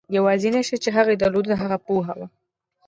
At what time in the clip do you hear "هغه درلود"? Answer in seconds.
0.97-1.45